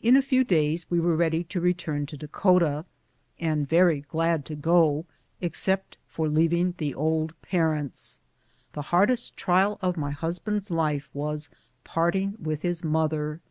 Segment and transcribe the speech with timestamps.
[0.00, 2.86] In a few days we were ready to return to Dakota,
[3.38, 5.04] and very glad to go,
[5.38, 8.20] except for leaving the old parents.
[8.72, 11.50] The hardest trial of ray husband's life was
[11.84, 13.42] parting with his mother.